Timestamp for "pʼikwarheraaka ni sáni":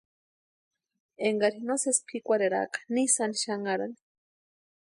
2.07-3.37